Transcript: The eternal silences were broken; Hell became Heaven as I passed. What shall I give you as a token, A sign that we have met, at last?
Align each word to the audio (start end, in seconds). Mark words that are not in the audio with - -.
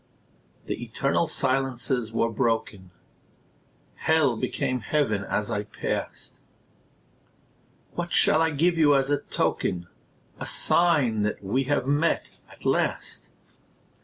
The 0.65 0.83
eternal 0.83 1.27
silences 1.27 2.11
were 2.11 2.31
broken; 2.31 2.89
Hell 3.97 4.35
became 4.35 4.79
Heaven 4.79 5.23
as 5.23 5.51
I 5.51 5.61
passed. 5.61 6.39
What 7.93 8.11
shall 8.11 8.41
I 8.41 8.49
give 8.49 8.79
you 8.79 8.95
as 8.95 9.11
a 9.11 9.19
token, 9.21 9.85
A 10.39 10.47
sign 10.47 11.21
that 11.21 11.43
we 11.43 11.65
have 11.65 11.85
met, 11.85 12.23
at 12.51 12.65
last? 12.65 13.29